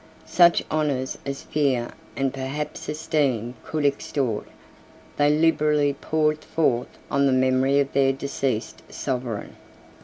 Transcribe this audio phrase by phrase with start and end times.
[0.25, 4.47] Such honors as fear and perhaps esteem could extort,
[5.17, 9.57] they liberally poured forth on the memory of their deceased sovereign.